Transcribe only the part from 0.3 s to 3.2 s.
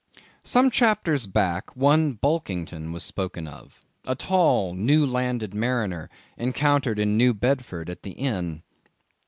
Some chapters back, one Bulkington was